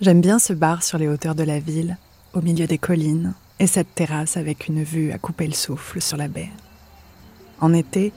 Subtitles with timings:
[0.00, 1.98] J'aime bien ce bar sur les hauteurs de la ville,
[2.32, 6.16] au milieu des collines, et cette terrasse avec une vue à couper le souffle sur
[6.16, 6.48] la baie.
[7.60, 8.14] En été,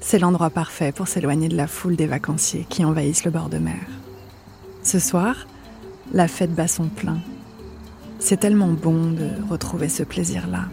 [0.00, 3.56] c'est l'endroit parfait pour s'éloigner de la foule des vacanciers qui envahissent le bord de
[3.56, 3.80] mer.
[4.82, 5.46] Ce soir,
[6.12, 7.18] la fête bat son plein.
[8.18, 10.66] C'est tellement bon de retrouver ce plaisir-là.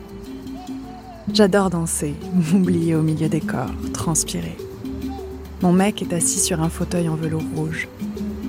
[1.32, 2.16] J'adore danser,
[2.52, 4.57] m'oublier au milieu des corps, transpirer.
[5.62, 7.88] Mon mec est assis sur un fauteuil en velours rouge.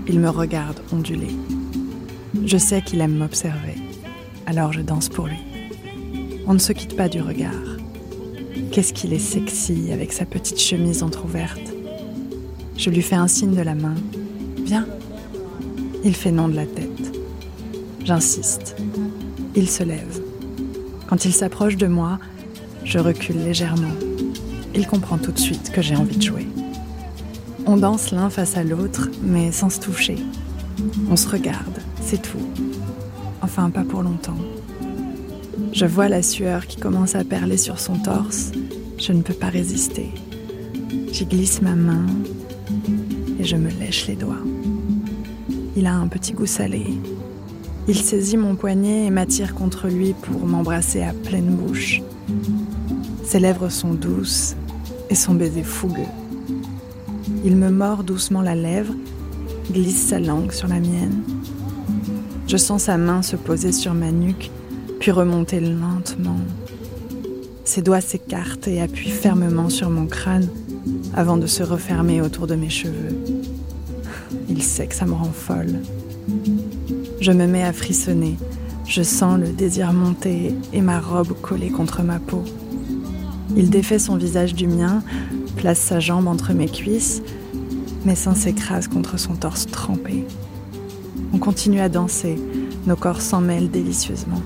[0.09, 1.37] Il me regarde onduler.
[2.47, 3.77] Je sais qu'il aime m'observer,
[4.47, 5.39] alors je danse pour lui.
[6.47, 7.53] On ne se quitte pas du regard.
[8.73, 11.61] Qu'est-ce qu'il est sexy avec sa petite chemise entr'ouverte.
[12.77, 13.95] Je lui fais un signe de la main.
[14.65, 14.87] Viens.
[16.03, 17.13] Il fait non de la tête.
[18.05, 18.77] J'insiste.
[19.55, 20.23] Il se lève.
[21.09, 22.19] Quand il s'approche de moi,
[22.85, 23.93] je recule légèrement.
[24.75, 26.47] Il comprend tout de suite que j'ai envie de jouer.
[27.67, 30.17] On danse l'un face à l'autre, mais sans se toucher.
[31.11, 31.80] On se regarde,
[32.11, 32.39] c'est tout.
[33.41, 34.37] Enfin, pas pour longtemps.
[35.73, 38.51] Je vois la sueur qui commence à perler sur son torse.
[38.99, 40.11] Je ne peux pas résister.
[41.13, 42.07] J'y glisse ma main
[43.39, 44.43] et je me lèche les doigts.
[45.77, 46.85] Il a un petit goût salé.
[47.87, 52.03] Il saisit mon poignet et m'attire contre lui pour m'embrasser à pleine bouche.
[53.23, 54.57] Ses lèvres sont douces
[55.11, 56.11] et son baiser fougueux.
[57.45, 58.95] Il me mord doucement la lèvre,
[59.71, 61.23] glisse sa langue sur la mienne.
[62.51, 64.51] Je sens sa main se poser sur ma nuque,
[64.99, 66.41] puis remonter lentement.
[67.63, 70.49] Ses doigts s'écartent et appuient fermement sur mon crâne
[71.15, 73.17] avant de se refermer autour de mes cheveux.
[74.49, 75.79] Il sait que ça me rend folle.
[77.21, 78.37] Je me mets à frissonner.
[78.85, 82.43] Je sens le désir monter et ma robe coller contre ma peau.
[83.55, 85.05] Il défait son visage du mien,
[85.55, 87.23] place sa jambe entre mes cuisses,
[88.05, 90.25] mes seins s'écrasent contre son torse trempé.
[91.33, 92.37] On continue à danser,
[92.87, 94.43] nos corps s'en mêlent délicieusement.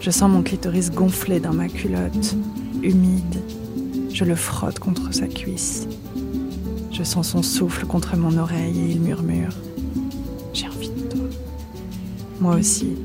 [0.00, 2.36] Je sens mon clitoris gonfler dans ma culotte,
[2.82, 3.42] humide.
[4.12, 5.86] Je le frotte contre sa cuisse.
[6.92, 9.50] Je sens son souffle contre mon oreille et il murmure⁇
[10.52, 11.24] J'ai envie de toi⁇
[12.40, 12.96] Moi aussi,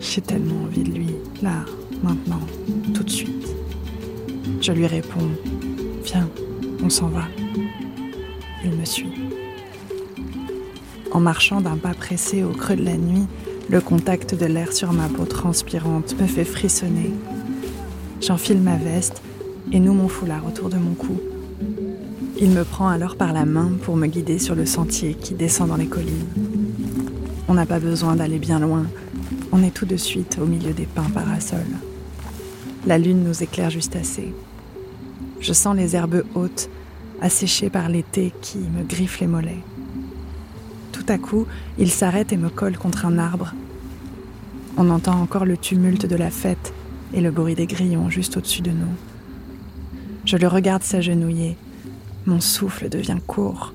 [0.00, 1.64] j'ai tellement envie de lui, là,
[2.02, 2.40] maintenant,
[2.94, 3.48] tout de suite.
[4.60, 5.30] Je lui réponds
[6.04, 6.28] Viens,
[6.82, 7.24] on s'en va.
[8.64, 9.12] Il me suit.
[11.12, 13.26] En marchant d'un pas pressé au creux de la nuit,
[13.68, 17.10] le contact de l'air sur ma peau transpirante me fait frissonner.
[18.20, 19.20] J'enfile ma veste
[19.72, 21.20] et noue mon foulard autour de mon cou.
[22.38, 25.68] Il me prend alors par la main pour me guider sur le sentier qui descend
[25.68, 26.26] dans les collines.
[27.48, 28.86] On n'a pas besoin d'aller bien loin,
[29.50, 31.76] on est tout de suite au milieu des pins parasols.
[32.86, 34.32] La lune nous éclaire juste assez.
[35.40, 36.70] Je sens les herbes hautes,
[37.20, 39.62] asséchées par l'été qui me griffe les mollets.
[40.92, 41.46] Tout à coup,
[41.78, 43.54] il s'arrête et me colle contre un arbre.
[44.76, 46.72] On entend encore le tumulte de la fête
[47.12, 48.94] et le bruit des grillons juste au-dessus de nous.
[50.24, 51.56] Je le regarde s'agenouiller.
[52.26, 53.72] Mon souffle devient court.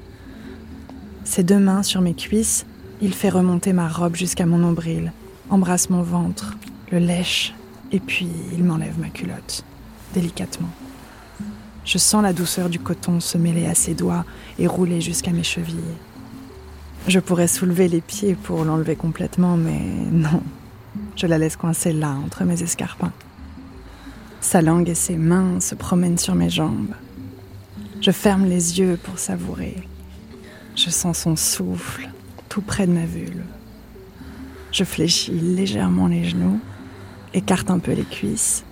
[1.24, 2.66] Ses deux mains sur mes cuisses,
[3.02, 5.12] il fait remonter ma robe jusqu'à mon nombril,
[5.50, 6.56] embrasse mon ventre,
[6.92, 7.54] le lèche,
[7.92, 9.64] et puis il m'enlève ma culotte,
[10.14, 10.70] délicatement.
[11.84, 14.26] Je sens la douceur du coton se mêler à ses doigts
[14.58, 15.76] et rouler jusqu'à mes chevilles.
[17.08, 19.80] Je pourrais soulever les pieds pour l'enlever complètement, mais
[20.12, 20.42] non.
[21.16, 23.12] Je la laisse coincée là, entre mes escarpins.
[24.42, 26.94] Sa langue et ses mains se promènent sur mes jambes.
[28.02, 29.76] Je ferme les yeux pour savourer.
[30.76, 32.10] Je sens son souffle
[32.50, 33.44] tout près de ma vulve.
[34.72, 36.60] Je fléchis légèrement les genoux,
[37.34, 38.64] écarte un peu les cuisses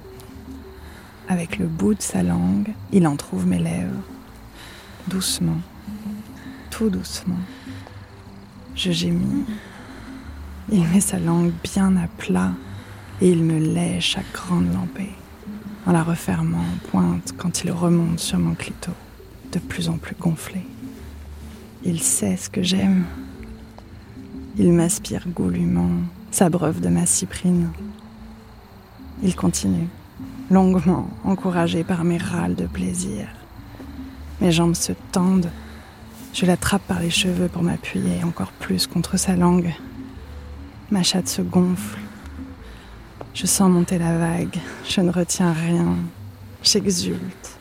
[1.27, 4.03] avec le bout de sa langue, il en trouve mes lèvres.
[5.07, 5.57] Doucement,
[6.69, 7.39] tout doucement.
[8.75, 9.45] Je gémis.
[10.71, 12.53] Il met sa langue bien à plat
[13.21, 15.11] et il me lèche à grande lampée,
[15.85, 18.91] en la refermant en pointe quand il remonte sur mon clito,
[19.51, 20.65] de plus en plus gonflé.
[21.85, 23.05] Il sait ce que j'aime.
[24.57, 25.91] Il m'aspire goulûment,
[26.31, 27.69] s'abreuve de ma cyprine.
[29.21, 29.87] Il continue
[30.49, 33.27] longuement encouragé par mes râles de plaisir.
[34.41, 35.49] Mes jambes se tendent.
[36.33, 39.71] Je l'attrape par les cheveux pour m'appuyer encore plus contre sa langue.
[40.89, 41.99] Ma chatte se gonfle.
[43.35, 44.57] Je sens monter la vague.
[44.89, 45.95] Je ne retiens rien.
[46.63, 47.57] J'exulte.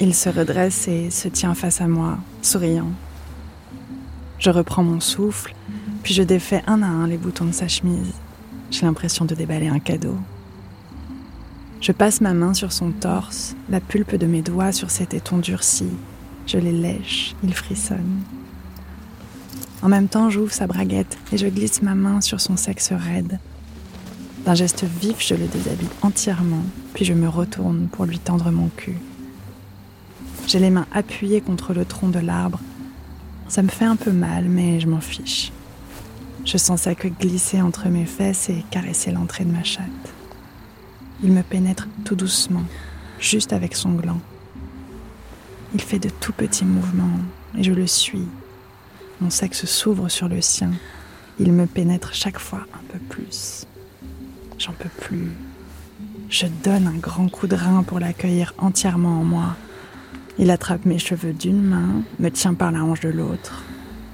[0.00, 2.90] Il se redresse et se tient face à moi, souriant.
[4.38, 5.54] Je reprends mon souffle,
[6.02, 8.12] puis je défais un à un les boutons de sa chemise.
[8.70, 10.16] J'ai l'impression de déballer un cadeau.
[11.84, 15.36] Je passe ma main sur son torse, la pulpe de mes doigts sur ses tétons
[15.36, 15.92] durcis.
[16.46, 18.22] Je les lèche, ils frissonnent.
[19.82, 23.38] En même temps, j'ouvre sa braguette et je glisse ma main sur son sexe raide.
[24.46, 26.64] D'un geste vif, je le déshabille entièrement,
[26.94, 28.96] puis je me retourne pour lui tendre mon cul.
[30.46, 32.60] J'ai les mains appuyées contre le tronc de l'arbre.
[33.48, 35.52] Ça me fait un peu mal, mais je m'en fiche.
[36.46, 40.14] Je sens sa queue glisser entre mes fesses et caresser l'entrée de ma chatte.
[41.22, 42.64] Il me pénètre tout doucement,
[43.18, 44.20] juste avec son gland.
[45.74, 47.18] Il fait de tout petits mouvements
[47.56, 48.26] et je le suis.
[49.20, 50.70] Mon sexe s'ouvre sur le sien.
[51.38, 53.66] Il me pénètre chaque fois un peu plus.
[54.58, 55.30] J'en peux plus.
[56.28, 59.56] Je donne un grand coup de rein pour l'accueillir entièrement en moi.
[60.38, 63.62] Il attrape mes cheveux d'une main, me tient par la hanche de l'autre.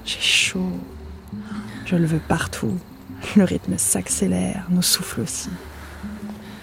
[0.05, 0.79] J'ai chaud.
[1.87, 2.79] Je le veux partout.
[3.37, 5.51] Le rythme s'accélère, nos souffles aussi.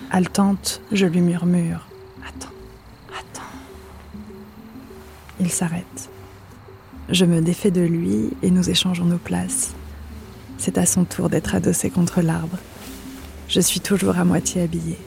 [0.10, 1.86] Haletante, je lui murmure
[2.26, 2.54] Attends,
[3.12, 3.48] attends.
[5.42, 6.10] Il s'arrête.
[7.10, 9.74] Je me défais de lui et nous échangeons nos places.
[10.58, 12.58] C'est à son tour d'être adossé contre l'arbre.
[13.50, 14.98] Je suis toujours à moitié habillée.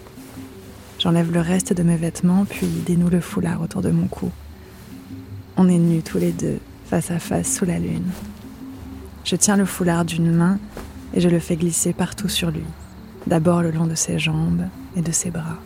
[0.98, 4.30] J'enlève le reste de mes vêtements puis dénoue le foulard autour de mon cou.
[5.56, 8.10] On est nus tous les deux, face à face sous la lune.
[9.24, 10.58] Je tiens le foulard d'une main
[11.14, 12.64] et je le fais glisser partout sur lui,
[13.26, 14.66] d'abord le long de ses jambes
[14.96, 15.58] et de ses bras.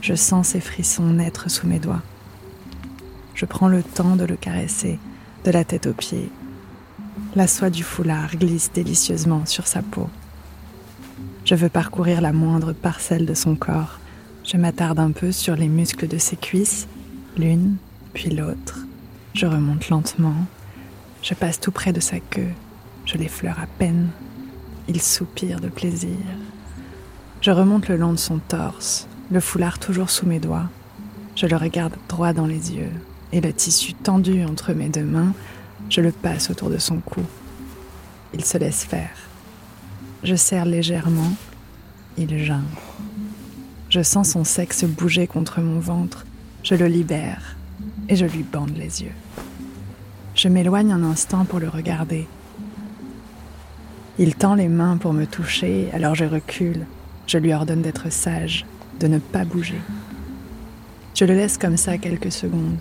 [0.00, 2.02] Je sens ses frissons naître sous mes doigts.
[3.34, 4.98] Je prends le temps de le caresser,
[5.44, 6.30] de la tête aux pieds.
[7.34, 10.08] La soie du foulard glisse délicieusement sur sa peau.
[11.44, 14.00] Je veux parcourir la moindre parcelle de son corps.
[14.44, 16.88] Je m'attarde un peu sur les muscles de ses cuisses,
[17.36, 17.76] l'une,
[18.14, 18.86] puis l'autre.
[19.34, 20.46] Je remonte lentement,
[21.22, 22.52] je passe tout près de sa queue.
[23.04, 24.10] Je l'effleure à peine.
[24.88, 26.16] Il soupire de plaisir.
[27.46, 30.68] Je remonte le long de son torse, le foulard toujours sous mes doigts.
[31.36, 32.90] Je le regarde droit dans les yeux
[33.30, 35.32] et le tissu tendu entre mes deux mains,
[35.88, 37.20] je le passe autour de son cou.
[38.34, 39.14] Il se laisse faire.
[40.24, 41.30] Je serre légèrement.
[42.18, 42.64] Il geint.
[43.90, 46.26] Je sens son sexe bouger contre mon ventre.
[46.64, 47.54] Je le libère
[48.08, 49.14] et je lui bande les yeux.
[50.34, 52.26] Je m'éloigne un instant pour le regarder.
[54.18, 56.86] Il tend les mains pour me toucher, alors je recule.
[57.26, 58.64] Je lui ordonne d'être sage,
[59.00, 59.80] de ne pas bouger.
[61.14, 62.78] Je le laisse comme ça quelques secondes.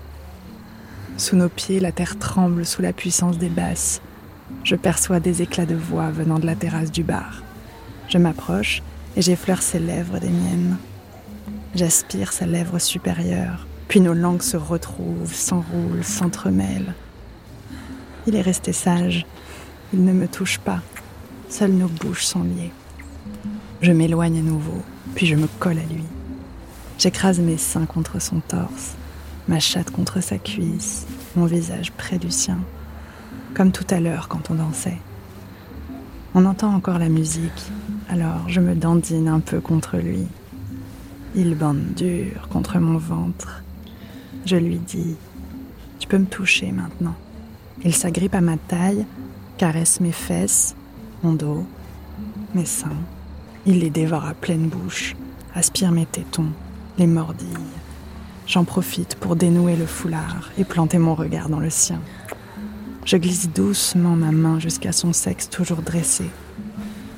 [1.18, 4.01] Sous nos pieds, la terre tremble sous la puissance des basses.
[4.63, 7.42] Je perçois des éclats de voix venant de la terrasse du bar.
[8.09, 8.83] Je m'approche
[9.15, 10.77] et j'effleure ses lèvres des miennes.
[11.74, 16.94] J'aspire sa lèvre supérieure, puis nos langues se retrouvent, s'enroulent, s'entremêlent.
[18.27, 19.25] Il est resté sage.
[19.94, 20.81] Il ne me touche pas.
[21.50, 22.71] Seules nos bouches sont liées.
[23.81, 24.81] Je m'éloigne à nouveau,
[25.16, 26.04] puis je me colle à lui.
[26.98, 28.95] J'écrase mes seins contre son torse,
[29.50, 31.06] ma chatte contre sa cuisse,
[31.36, 32.60] mon visage près du sien,
[33.54, 34.98] comme tout à l'heure quand on dansait.
[36.33, 37.72] On entend encore la musique,
[38.10, 40.25] alors je me dandine un peu contre lui.
[41.36, 43.62] Il bande dur contre mon ventre.
[44.45, 45.18] Je lui dis,
[46.00, 47.16] tu peux me toucher maintenant.
[47.83, 49.06] Il s'agrippe à ma taille,
[49.57, 50.75] caresse mes fesses,
[51.24, 51.66] mon dos,
[52.54, 52.89] mes seins.
[53.67, 55.15] Il les dévore à pleine bouche,
[55.56, 56.51] aspire mes tétons,
[57.00, 57.48] les mordille.
[58.45, 62.00] J'en profite pour dénouer le foulard et planter mon regard dans le sien.
[63.05, 66.25] Je glisse doucement ma main jusqu'à son sexe toujours dressé.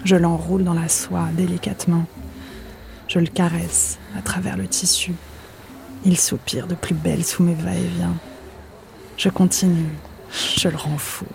[0.05, 2.05] Je l'enroule dans la soie délicatement.
[3.09, 5.11] Je le caresse à travers le tissu.
[6.05, 8.15] Il soupire de plus belle sous mes va-et-vient.
[9.17, 9.89] Je continue,
[10.31, 11.25] je le rends fou.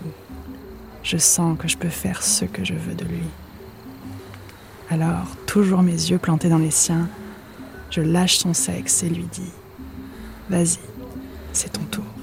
[1.03, 3.23] Je sens que je peux faire ce que je veux de lui.
[4.93, 7.09] Alors, toujours mes yeux plantés dans les siens,
[7.89, 9.41] je lâche son sexe et lui dis⁇
[10.51, 10.77] Vas-y,
[11.51, 12.03] c'est ton tour⁇